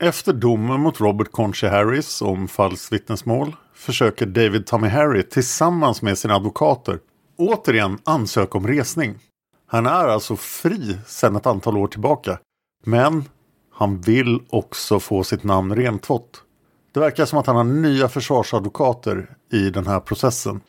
Efter 0.00 0.32
domen 0.32 0.80
mot 0.80 1.00
Robert 1.00 1.32
Conchi 1.32 1.66
Harris 1.66 2.22
om 2.22 2.48
falskt 2.48 2.92
vittnesmål 2.92 3.56
försöker 3.74 4.26
David 4.26 4.66
Tommy 4.66 4.88
Harry 4.88 5.22
tillsammans 5.22 6.02
med 6.02 6.18
sina 6.18 6.34
advokater 6.34 6.98
återigen 7.36 7.98
ansöka 8.04 8.58
om 8.58 8.66
resning. 8.66 9.14
Han 9.66 9.86
är 9.86 10.08
alltså 10.08 10.36
fri 10.36 10.98
sedan 11.06 11.36
ett 11.36 11.46
antal 11.46 11.76
år 11.76 11.86
tillbaka. 11.86 12.38
Men 12.84 13.24
han 13.72 14.00
vill 14.00 14.40
också 14.50 15.00
få 15.00 15.24
sitt 15.24 15.44
namn 15.44 15.74
rentvått. 15.74 16.42
Det 16.94 17.00
verkar 17.00 17.24
som 17.24 17.38
att 17.38 17.46
han 17.46 17.56
har 17.56 17.64
nya 17.64 18.08
försvarsadvokater 18.08 19.30
i 19.52 19.70
den 19.70 19.86
här 19.86 20.00
processen. 20.00 20.60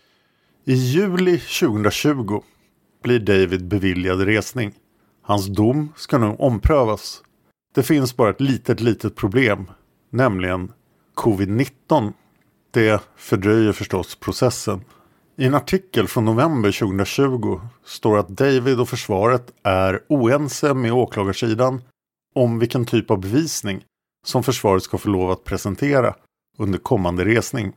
I 0.69 0.73
juli 0.73 1.39
2020 1.39 2.41
blir 3.03 3.19
David 3.19 3.67
beviljad 3.67 4.21
resning. 4.21 4.73
Hans 5.21 5.45
dom 5.47 5.93
ska 5.95 6.17
nu 6.17 6.25
omprövas. 6.25 7.23
Det 7.75 7.83
finns 7.83 8.15
bara 8.15 8.29
ett 8.29 8.41
litet, 8.41 8.79
litet 8.79 9.15
problem, 9.15 9.71
nämligen 10.09 10.71
covid-19. 11.15 12.13
Det 12.71 13.01
fördröjer 13.15 13.71
förstås 13.71 14.15
processen. 14.15 14.81
I 15.37 15.45
en 15.45 15.55
artikel 15.55 16.07
från 16.07 16.25
november 16.25 16.71
2020 16.71 17.61
står 17.85 18.17
att 18.17 18.29
David 18.29 18.79
och 18.79 18.89
försvaret 18.89 19.53
är 19.63 20.01
oense 20.09 20.73
med 20.73 20.93
åklagarsidan 20.93 21.81
om 22.35 22.59
vilken 22.59 22.85
typ 22.85 23.11
av 23.11 23.19
bevisning 23.19 23.83
som 24.25 24.43
försvaret 24.43 24.83
ska 24.83 24.97
få 24.97 25.09
lov 25.09 25.31
att 25.31 25.43
presentera 25.43 26.15
under 26.57 26.79
kommande 26.79 27.25
resning. 27.25 27.73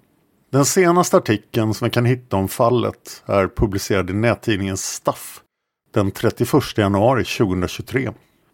Den 0.52 0.64
senaste 0.64 1.16
artikeln 1.16 1.74
som 1.74 1.84
vi 1.84 1.90
kan 1.90 2.04
hitta 2.04 2.36
om 2.36 2.48
fallet 2.48 3.22
är 3.26 3.48
publicerad 3.48 4.10
i 4.10 4.12
nättidningen 4.12 4.76
Staff 4.76 5.40
den 5.94 6.10
31 6.10 6.78
januari 6.78 7.24
2023. 7.24 8.12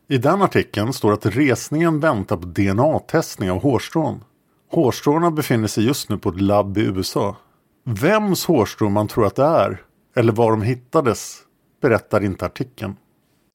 I 0.09 0.19
den 0.19 0.43
artikeln 0.43 0.93
står 0.93 1.13
att 1.13 1.27
resningen 1.27 2.01
väntar 2.01 2.37
på 2.37 2.47
DNA-testning 2.47 3.51
av 3.51 3.63
hårstrån. 3.63 4.25
Hårstråna 4.71 5.31
befinner 5.31 5.69
sig 5.69 5.85
just 5.85 6.09
nu 6.09 6.19
på 6.19 6.29
ett 6.29 6.41
labb 6.41 6.79
i 6.79 6.81
USA. 6.81 7.37
Vems 7.85 8.45
hårstrån 8.45 8.93
man 8.93 9.09
tror 9.09 9.27
att 9.27 9.37
det 9.37 9.45
är, 9.45 9.83
eller 10.17 10.33
var 10.33 10.51
de 10.51 10.63
hittades, 10.63 11.39
berättar 11.83 12.25
inte 12.25 12.47
artikeln. 12.47 12.97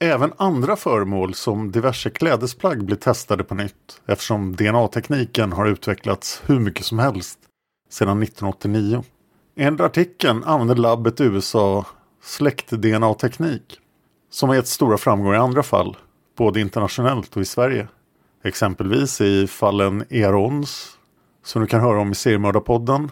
Även 0.00 0.32
andra 0.36 0.76
föremål 0.76 1.34
som 1.34 1.72
diverse 1.72 2.10
klädesplagg 2.10 2.84
blir 2.84 2.96
testade 2.96 3.44
på 3.44 3.54
nytt 3.54 4.00
eftersom 4.06 4.56
DNA-tekniken 4.56 5.52
har 5.52 5.66
utvecklats 5.66 6.42
hur 6.46 6.60
mycket 6.60 6.84
som 6.84 6.98
helst 6.98 7.38
sedan 7.94 8.22
1989. 8.22 9.04
Enligt 9.56 9.80
artikeln 9.80 10.44
använder 10.44 10.74
labbet 10.74 11.20
i 11.20 11.24
USA 11.24 11.86
släkt-DNA-teknik 12.22 13.78
som 14.30 14.48
har 14.48 14.56
gett 14.56 14.66
stora 14.66 14.98
framgångar 14.98 15.34
i 15.34 15.38
andra 15.38 15.62
fall, 15.62 15.96
både 16.36 16.60
internationellt 16.60 17.36
och 17.36 17.42
i 17.42 17.44
Sverige. 17.44 17.88
Exempelvis 18.44 19.20
i 19.20 19.46
fallen 19.46 20.04
Erons, 20.10 20.98
som 21.44 21.62
du 21.62 21.66
kan 21.68 21.80
höra 21.80 22.00
om 22.00 22.12
i 22.12 22.14
Seriemördarpodden. 22.14 23.10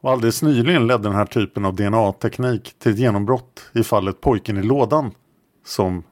Och 0.00 0.10
alldeles 0.10 0.42
nyligen 0.42 0.86
ledde 0.86 1.02
den 1.02 1.14
här 1.14 1.26
typen 1.26 1.64
av 1.64 1.74
DNA-teknik 1.74 2.74
till 2.78 2.92
ett 2.92 2.98
genombrott 2.98 3.70
i 3.72 3.82
fallet 3.82 4.20
Pojken 4.20 4.58
i 4.58 4.62
lådan, 4.62 5.10
som 5.64 6.02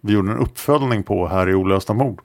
vi 0.00 0.12
gjorde 0.12 0.32
en 0.32 0.38
uppföljning 0.38 1.02
på 1.02 1.26
här 1.26 1.48
i 1.48 1.54
Olösta 1.54 1.94
mord. 1.94 2.20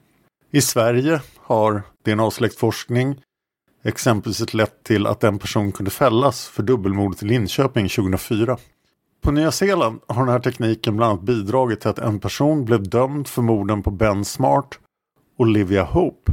I 0.51 0.61
Sverige 0.61 1.21
har 1.37 1.81
DNA-släktforskning 2.05 3.21
exempelvis 3.83 4.53
lett 4.53 4.83
till 4.83 5.07
att 5.07 5.23
en 5.23 5.39
person 5.39 5.71
kunde 5.71 5.91
fällas 5.91 6.47
för 6.47 6.63
dubbelmordet 6.63 7.23
i 7.23 7.25
Linköping 7.25 7.89
2004. 7.89 8.57
På 9.21 9.31
Nya 9.31 9.51
Zeeland 9.51 9.99
har 10.07 10.25
den 10.25 10.31
här 10.31 10.39
tekniken 10.39 10.97
bland 10.97 11.11
annat 11.11 11.23
bidragit 11.25 11.81
till 11.81 11.89
att 11.89 11.99
en 11.99 12.19
person 12.19 12.65
blev 12.65 12.89
dömd 12.89 13.27
för 13.27 13.41
morden 13.41 13.83
på 13.83 13.91
Ben 13.91 14.25
Smart 14.25 14.79
och 15.37 15.41
Olivia 15.41 15.83
Hope. 15.83 16.31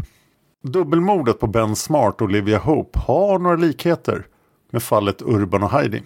Dubbelmordet 0.63 1.41
på 1.41 1.47
Ben 1.47 1.77
Smart 1.77 2.21
och 2.21 2.23
Olivia 2.23 2.59
Hope 2.59 2.99
har 2.99 3.39
några 3.39 3.57
likheter 3.57 4.27
med 4.71 4.83
fallet 4.83 5.23
Urban 5.23 5.63
och 5.63 5.71
Heidi. 5.71 6.03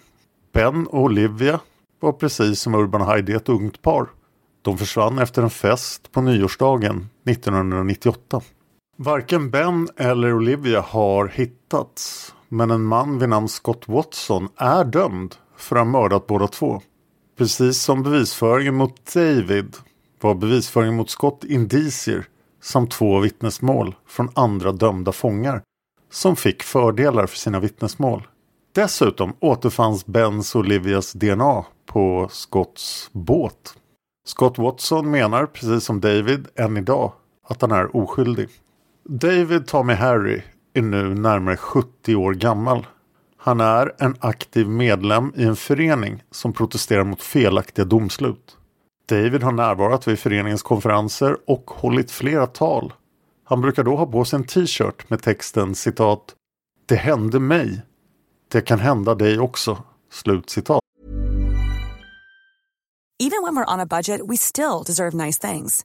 Ben 0.53 0.87
och 0.87 1.03
Olivia 1.03 1.61
var 2.01 2.13
precis 2.13 2.61
som 2.61 2.75
Urban 2.75 3.01
och 3.01 3.07
Heidi 3.07 3.33
ett 3.33 3.49
ungt 3.49 3.83
par. 3.83 4.09
De 4.63 4.79
försvann 4.79 5.19
efter 5.19 5.43
en 5.43 5.51
fest 5.51 6.13
på 6.13 6.21
nyårsdagen 6.21 7.09
1998. 7.27 8.41
Varken 9.03 9.51
Ben 9.51 9.89
eller 9.97 10.35
Olivia 10.35 10.81
har 10.81 11.29
hittats 11.29 12.35
men 12.49 12.71
en 12.71 12.83
man 12.83 13.19
vid 13.19 13.29
namn 13.29 13.49
Scott 13.49 13.89
Watson 13.89 14.49
är 14.57 14.85
dömd 14.85 15.35
för 15.57 15.77
att 15.77 15.81
ha 15.81 15.85
mördat 15.85 16.27
båda 16.27 16.49
två. 16.49 16.83
Precis 17.39 17.83
som 17.83 18.03
bevisföringen 18.03 18.75
mot 18.75 19.15
David 19.15 19.77
var 20.21 20.35
bevisföringen 20.35 20.97
mot 20.97 21.11
Scott 21.11 21.45
indicier 21.45 22.25
samt 22.63 22.91
två 22.91 23.19
vittnesmål 23.19 23.95
från 24.07 24.29
andra 24.35 24.73
dömda 24.73 25.13
fångar 25.13 25.63
som 26.11 26.37
fick 26.37 26.63
fördelar 26.63 27.27
för 27.27 27.37
sina 27.37 27.61
vittnesmål. 27.61 28.27
Dessutom 28.75 29.33
återfanns 29.41 30.07
Bens 30.07 30.55
och 30.55 30.61
Olivias 30.61 31.13
DNA 31.13 31.65
på 31.87 32.29
Scotts 32.31 33.11
båt. 33.13 33.75
Scott 34.27 34.59
Watson 34.59 35.11
menar, 35.11 35.47
precis 35.47 35.85
som 35.85 36.01
David, 36.01 36.49
än 36.57 36.77
idag 36.77 37.13
att 37.49 37.63
han 37.63 37.73
är 37.73 37.97
oskyldig. 37.97 38.49
David 39.09 39.67
Tommy 39.67 39.93
Harry 39.93 40.43
är 40.75 40.83
nu 40.83 41.15
närmare 41.15 41.57
70 41.57 42.17
år 42.17 42.35
gammal. 42.35 42.87
Han 43.37 43.61
är 43.61 43.95
en 43.99 44.17
aktiv 44.21 44.69
medlem 44.69 45.33
i 45.37 45.45
en 45.45 45.57
förening 45.57 46.23
som 46.31 46.53
protesterar 46.53 47.05
mot 47.05 47.23
felaktiga 47.23 47.85
domslut. 47.85 48.57
David 49.09 49.43
har 49.43 49.53
närvarat 49.53 50.09
vid 50.09 50.19
föreningens 50.19 50.63
konferenser 50.63 51.37
och 51.47 51.71
hållit 51.71 52.11
flera 52.11 52.47
tal. 52.47 52.93
Han 53.45 53.61
brukar 53.61 53.85
då 53.85 53.97
ha 53.97 54.07
på 54.07 54.25
sig 54.25 54.37
en 54.37 54.45
t-shirt 54.45 55.11
med 55.11 55.23
texten 55.23 55.75
citat 55.75 56.35
Det 56.87 56.97
hände 56.97 57.41
mig. 57.41 57.83
Det 58.49 58.61
kan 58.61 58.79
hända 58.79 59.15
dig 59.15 59.39
också. 59.39 59.83
Slut 60.13 60.51
citat. 60.51 60.81
Even 63.23 63.43
when 63.43 63.55
we're 63.55 63.75
on 63.75 63.81
a 63.81 63.87
budget, 63.87 64.21
we 64.31 64.37
still 64.37 64.83
deserve 64.87 65.27
nice 65.27 65.49
things. 65.49 65.85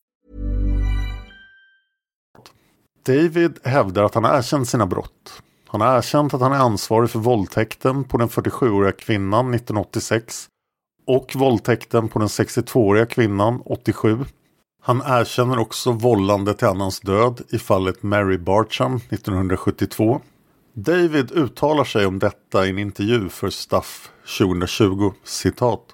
David 3.03 3.59
hävdar 3.63 4.03
att 4.03 4.15
han 4.15 4.23
har 4.23 4.37
erkänt 4.37 4.69
sina 4.69 4.85
brott. 4.85 5.41
Han 5.67 5.81
har 5.81 5.97
erkänt 5.97 6.33
att 6.33 6.41
han 6.41 6.53
är 6.53 6.57
ansvarig 6.57 7.09
för 7.09 7.19
våldtäkten 7.19 8.03
på 8.03 8.17
den 8.17 8.29
47-åriga 8.29 8.91
kvinnan 8.91 9.53
1986 9.53 10.47
och 11.07 11.35
våldtäkten 11.35 12.09
på 12.09 12.19
den 12.19 12.27
62-åriga 12.27 13.05
kvinnan 13.05 13.61
87. 13.65 14.19
Han 14.83 15.01
erkänner 15.05 15.59
också 15.59 15.91
vållande 15.91 16.53
till 16.53 16.67
annans 16.67 16.99
död 16.99 17.41
i 17.49 17.57
fallet 17.59 18.03
Mary 18.03 18.37
Bartram 18.37 18.95
1972. 18.95 20.21
David 20.73 21.31
uttalar 21.31 21.83
sig 21.83 22.05
om 22.05 22.19
detta 22.19 22.65
i 22.65 22.69
en 22.69 22.79
intervju 22.79 23.29
för 23.29 23.49
Staff 23.49 24.09
2020. 24.37 25.11
Citat. 25.23 25.85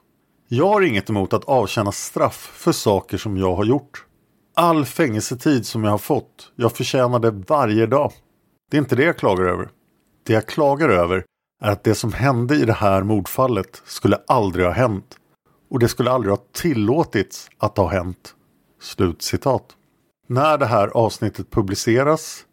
Jag 0.48 0.68
har 0.68 0.82
inget 0.82 1.10
emot 1.10 1.34
att 1.34 1.44
avtjäna 1.44 1.92
straff 1.92 2.52
för 2.54 2.72
saker 2.72 3.18
som 3.18 3.38
jag 3.38 3.56
har 3.56 3.66
gjort. 3.66 4.07
All 4.60 4.86
fängelsetid 4.86 5.66
som 5.66 5.84
jag 5.84 5.92
har 5.92 5.98
fått, 5.98 6.52
jag 6.56 6.72
förtjänar 6.72 7.20
det 7.20 7.32
varje 7.32 7.86
dag. 7.86 8.12
Det 8.72 8.78
är 8.78 8.82
inte 8.82 8.96
det 8.96 9.04
jag 9.04 9.18
klagar 9.18 9.46
över. 9.46 9.70
Det 10.26 10.34
jag 10.34 10.48
klagar 10.48 10.90
över 10.90 11.26
är 11.64 11.72
att 11.72 11.84
det 11.84 11.96
som 11.96 12.14
hände 12.14 12.56
i 12.56 12.66
det 12.66 12.74
här 12.74 13.04
mordfallet 13.04 13.82
skulle 13.86 14.18
aldrig 14.28 14.66
ha 14.66 14.74
hänt. 14.74 15.18
Och 15.70 15.80
det 15.80 15.88
skulle 15.88 16.12
aldrig 16.12 16.32
ha 16.32 16.44
tillåtits 16.52 17.50
att 17.58 17.78
ha 17.78 17.88
hänt. 17.88 18.36
Slut 18.82 19.22
citat. 19.22 19.76
När 20.28 20.58
det 20.58 20.66
här 20.66 20.88
avsnittet 20.88 21.52
publiceras 21.52 22.46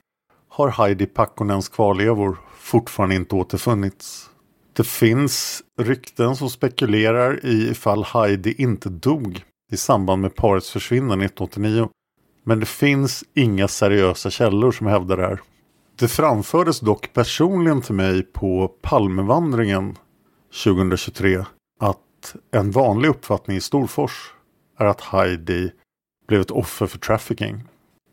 har 0.49 0.69
Heidi 0.69 1.07
Pakkonens 1.07 1.69
kvarlevor 1.69 2.39
fortfarande 2.59 3.15
inte 3.15 3.35
återfunnits. 3.35 4.31
Det 4.73 4.87
finns 4.87 5.63
rykten 5.81 6.37
som 6.37 6.51
spekulerar 6.51 7.47
i 7.47 7.71
ifall 7.71 8.05
Heidi 8.05 8.55
inte 8.63 8.89
dog 8.89 9.45
i 9.75 9.77
samband 9.77 10.23
med 10.23 10.35
parets 10.35 10.71
försvinnande 10.71 11.25
1989. 11.25 11.89
Men 12.45 12.61
det 12.61 12.67
finns 12.67 13.25
inga 13.35 13.69
seriösa 13.69 14.31
källor 14.31 14.73
som 14.73 14.87
hävdar 14.87 15.17
det 15.17 15.23
här. 15.23 15.41
Det 15.99 16.09
framfördes 16.09 16.81
dock 16.81 17.13
personligen 17.13 17.83
till 17.83 17.95
mig 17.95 18.23
på 18.23 18.69
Palmevandringen 18.83 19.97
2023 20.65 21.45
att 21.81 22.35
en 22.53 22.71
vanlig 22.71 23.09
uppfattning 23.09 23.57
i 23.57 23.61
Storfors 23.61 24.33
är 24.79 24.85
att 24.85 25.01
Heidi 25.01 25.71
blev 26.29 26.41
ett 26.41 26.51
offer 26.51 26.87
för 26.87 26.99
trafficking. 26.99 27.63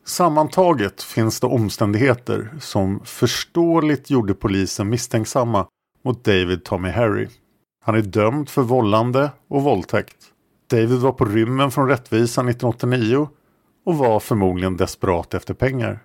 Sammantaget 0.06 1.04
finns 1.04 1.40
det 1.40 1.48
omständigheter 1.48 2.50
som 2.60 3.00
förståeligt 3.06 4.10
gjorde 4.10 4.34
polisen 4.34 4.90
misstänksamma 4.90 5.68
mot 6.04 6.24
David 6.24 6.64
Tommy 6.64 6.90
Harry. 6.90 7.28
Han 7.86 7.96
är 7.96 8.02
dömd 8.02 8.50
för 8.50 8.62
vållande 8.62 9.32
och 9.48 9.64
våldtäkt. 9.64 10.18
David 10.72 11.00
var 11.00 11.12
på 11.12 11.26
rymmen 11.26 11.72
från 11.72 11.88
rättvisan 11.88 12.50
1989 12.50 13.30
och 13.86 13.98
var 13.98 14.20
förmodligen 14.20 14.78
desperat 14.78 15.34
efter 15.34 15.54
pengar. 15.54 16.00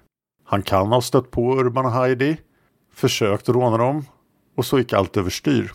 Han 0.44 0.62
kan 0.62 0.88
ha 0.88 1.00
stött 1.00 1.30
på 1.30 1.58
Urban 1.58 1.86
och 1.86 1.92
Heidi, 1.92 2.36
försökt 2.94 3.48
råna 3.48 3.76
dem 3.76 4.04
och 4.56 4.66
så 4.66 4.78
gick 4.78 4.92
allt 4.92 5.16
överstyr. 5.16 5.72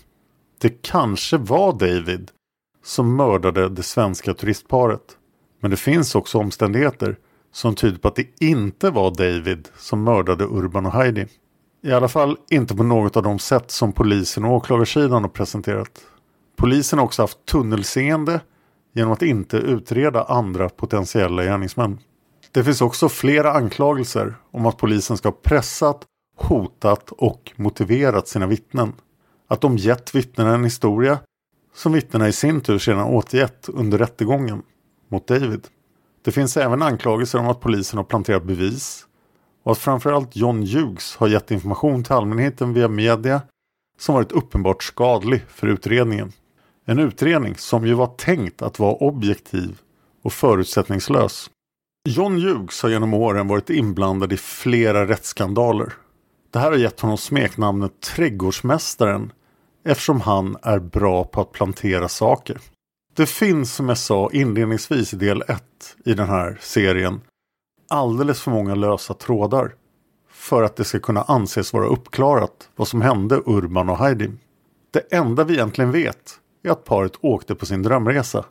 Det 0.62 0.82
kanske 0.82 1.38
var 1.38 1.74
David 1.74 2.32
som 2.84 3.16
mördade 3.16 3.70
det 3.70 3.84
svenska 3.84 4.34
turistparet. 4.34 5.18
Men 5.60 5.72
det 5.72 5.78
finns 5.78 6.16
också 6.16 6.38
omständigheter 6.38 7.18
som 7.52 7.76
tyder 7.76 7.98
på 7.98 8.08
att 8.08 8.16
det 8.16 8.28
inte 8.40 8.90
var 8.90 9.12
David 9.12 9.68
som 9.78 10.04
mördade 10.04 10.44
Urban 10.44 10.86
och 10.86 10.94
Heidi. 10.94 11.28
I 11.84 11.92
alla 11.92 12.08
fall 12.08 12.38
inte 12.50 12.76
på 12.76 12.84
något 12.84 13.18
av 13.18 13.24
de 13.24 13.40
sätt 13.40 13.72
som 13.72 13.94
polisen 13.94 14.46
och 14.46 14.52
åklagarsidan 14.52 15.24
har 15.24 15.30
presenterat. 15.30 16.02
Polisen 16.58 17.00
har 17.00 17.06
också 17.06 17.24
haft 17.24 17.46
tunnelseende 17.46 18.40
genom 18.94 19.14
att 19.14 19.22
inte 19.22 19.58
utreda 19.58 20.24
andra 20.24 20.70
potentiella 20.70 21.44
gärningsmän. 21.44 22.00
Det 22.52 22.64
finns 22.64 22.82
också 22.82 23.10
flera 23.10 23.54
anklagelser 23.54 24.36
om 24.52 24.66
att 24.66 24.78
polisen 24.78 25.18
ska 25.18 25.30
ha 25.30 25.38
pressat, 25.44 26.06
hotat 26.38 27.12
och 27.12 27.52
motiverat 27.56 28.28
sina 28.28 28.48
vittnen. 28.48 28.94
Att 29.48 29.62
de 29.62 29.78
gett 29.78 30.16
vittnena 30.16 30.54
en 30.56 30.64
historia 30.64 31.20
som 31.76 31.94
vittnena 31.94 32.28
i 32.28 32.34
sin 32.34 32.62
tur 32.62 32.80
sedan 32.80 33.00
återgett 33.00 33.70
under 33.70 33.98
rättegången 33.98 34.62
mot 35.08 35.28
David. 35.28 35.68
Det 36.24 36.32
finns 36.32 36.58
även 36.58 36.82
anklagelser 36.82 37.40
om 37.40 37.48
att 37.48 37.60
polisen 37.60 37.98
har 37.98 38.04
planterat 38.04 38.44
bevis 38.44 39.06
och 39.64 39.72
att 39.72 39.78
framförallt 39.78 40.36
John 40.36 40.62
Hughes 40.68 41.16
har 41.16 41.28
gett 41.28 41.52
information 41.52 42.04
till 42.04 42.14
allmänheten 42.14 42.74
via 42.74 42.88
media 42.88 43.42
som 44.00 44.16
varit 44.16 44.32
uppenbart 44.32 44.84
skadlig 44.84 45.42
för 45.48 45.68
utredningen. 45.68 46.32
En 46.86 47.00
utredning 47.00 47.56
som 47.56 47.86
ju 47.88 47.94
var 47.94 48.08
tänkt 48.08 48.62
att 48.62 48.80
vara 48.80 48.94
objektiv 48.94 49.80
och 50.24 50.34
förutsättningslös. 50.34 51.50
John 52.10 52.42
Hughes 52.42 52.82
har 52.82 52.90
genom 52.90 53.14
åren 53.14 53.48
varit 53.48 53.70
inblandad 53.70 54.34
i 54.34 54.38
flera 54.38 55.08
rättsskandaler. 55.08 55.94
Det 56.52 56.60
här 56.60 56.72
har 56.72 56.78
gett 56.78 57.00
honom 57.00 57.18
smeknamnet 57.18 58.02
Trädgårdsmästaren 58.02 59.32
eftersom 59.86 60.22
han 60.22 60.58
är 60.64 60.80
bra 60.80 61.24
på 61.24 61.42
att 61.42 61.52
plantera 61.52 62.10
saker. 62.10 62.58
Det 63.16 63.26
finns 63.26 63.74
som 63.74 63.90
jag 63.90 63.98
sa 63.98 64.30
inledningsvis 64.34 65.14
i 65.14 65.18
del 65.18 65.42
1 65.42 65.64
i 66.06 66.14
den 66.14 66.28
här 66.28 66.58
serien 66.62 67.22
alldeles 67.92 68.42
för 68.42 68.52
många 68.52 68.76
lösa 68.76 69.14
trådar 69.14 69.76
för 70.30 70.64
att 70.64 70.76
det 70.76 70.84
ska 70.84 71.00
kunna 71.00 71.22
anses 71.22 71.74
vara 71.74 71.86
uppklarat 71.86 72.70
vad 72.76 72.88
som 72.88 73.02
hände 73.02 73.42
Urban 73.46 73.90
och 73.90 73.98
Heidi. 73.98 74.32
Det 74.92 75.14
enda 75.14 75.44
vi 75.44 75.54
egentligen 75.54 75.92
vet 75.92 76.41
är 76.64 76.72
att 76.72 76.84
paret 76.84 77.14
åkte 77.22 77.56
på 77.56 77.66
sin 77.66 77.84
drömresa 77.84 78.46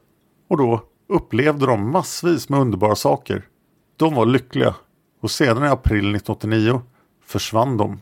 och 0.49 0.57
då 0.57 0.85
upplevde 1.09 1.66
de 1.66 1.90
massvis 1.90 2.49
med 2.49 2.61
underbara 2.61 2.94
saker. 2.94 3.49
De 3.96 4.14
var 4.14 4.27
lyckliga 4.27 4.75
och 5.20 5.31
sedan 5.31 5.64
i 5.64 5.68
april 5.68 6.14
1989 6.14 6.83
försvann 7.25 7.77
de. 7.77 8.01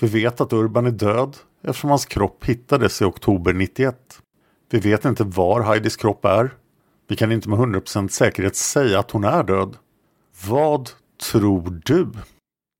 Vi 0.00 0.06
vet 0.06 0.40
att 0.40 0.52
Urban 0.52 0.86
är 0.86 0.90
död 0.90 1.36
eftersom 1.62 1.90
hans 1.90 2.06
kropp 2.06 2.44
hittades 2.44 3.02
i 3.02 3.04
oktober 3.04 3.52
91. 3.52 3.96
Vi 4.70 4.78
vet 4.78 5.04
inte 5.04 5.24
var 5.24 5.60
Heidis 5.60 5.96
kropp 5.96 6.24
är. 6.24 6.54
Vi 7.08 7.16
kan 7.16 7.32
inte 7.32 7.48
med 7.48 7.58
100% 7.58 8.08
säkerhet 8.08 8.56
säga 8.56 8.98
att 8.98 9.10
hon 9.10 9.24
är 9.24 9.42
död. 9.42 9.76
Vad 10.48 10.90
tror 11.32 11.80
du? 11.84 12.08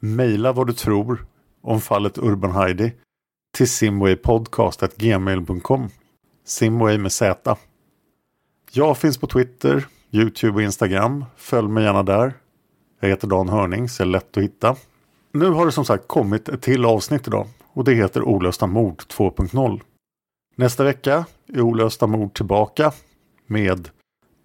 Maila 0.02 0.52
vad 0.52 0.66
du 0.66 0.72
tror 0.72 1.26
om 1.62 1.80
fallet 1.80 2.18
Urban 2.18 2.52
Heidi 2.52 2.92
till 3.56 3.68
simwaypodcast.gmail.com 3.68 5.88
Simway 6.44 6.98
med 6.98 7.12
Z. 7.12 7.56
Jag 8.72 8.98
finns 8.98 9.18
på 9.18 9.26
Twitter, 9.26 9.86
Youtube 10.10 10.54
och 10.54 10.62
Instagram. 10.62 11.24
Följ 11.36 11.68
mig 11.68 11.84
gärna 11.84 12.02
där. 12.02 12.34
Jag 13.00 13.08
heter 13.08 13.28
Dan 13.28 13.48
Hörning 13.48 13.88
så 13.88 14.02
är 14.02 14.06
lätt 14.06 14.36
att 14.36 14.42
hitta. 14.42 14.76
Nu 15.32 15.50
har 15.50 15.66
det 15.66 15.72
som 15.72 15.84
sagt 15.84 16.08
kommit 16.08 16.48
ett 16.48 16.62
till 16.62 16.84
avsnitt 16.84 17.26
idag 17.28 17.46
och 17.72 17.84
det 17.84 17.94
heter 17.94 18.22
Olösta 18.22 18.66
mord 18.66 19.02
2.0. 19.02 19.80
Nästa 20.56 20.84
vecka 20.84 21.24
är 21.46 21.60
Olösta 21.60 22.06
mord 22.06 22.34
tillbaka 22.34 22.92
med 23.46 23.88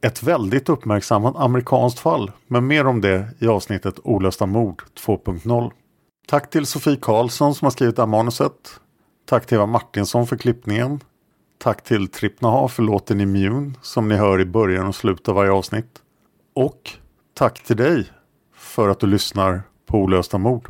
ett 0.02 0.24
väldigt 0.24 0.70
uppmärksammat 0.70 1.36
amerikanskt 1.36 2.00
fall. 2.00 2.32
Men 2.48 2.68
mer 2.68 2.88
om 2.88 3.02
det 3.02 3.28
i 3.40 3.48
avsnittet 3.48 4.00
Olösta 4.04 4.46
mord 4.46 4.84
2.0. 5.06 5.72
Tack 6.28 6.50
till 6.50 6.66
Sofie 6.66 6.98
Karlsson 7.02 7.56
som 7.56 7.66
har 7.66 7.72
skrivit 7.72 7.96
det 7.96 8.02
här 8.02 8.08
manuset. 8.08 8.80
Tack 9.26 9.46
till 9.46 9.56
Eva 9.56 9.66
Martinsson 9.66 10.28
för 10.28 10.38
klippningen. 10.38 11.00
Tack 11.64 11.84
till 11.84 12.08
Trippnaha 12.08 12.68
för 12.68 12.84
låten 12.84 13.22
Immune 13.22 13.74
som 13.82 14.08
ni 14.08 14.16
hör 14.16 14.42
i 14.42 14.46
början 14.46 14.88
och 14.88 14.96
slutet 14.96 15.30
av 15.30 15.36
varje 15.36 15.52
avsnitt. 15.52 16.02
Och 16.56 16.92
tack 17.34 17.64
till 17.64 17.78
dig 17.78 18.08
för 18.56 18.90
att 18.90 19.00
du 19.00 19.08
lyssnar 19.08 19.62
på 19.86 19.98
Olösta 19.98 20.38
mord. 20.38 20.70